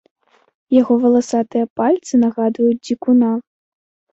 [0.75, 3.31] Яго валасатыя пальцы нагадваюць дзікуна.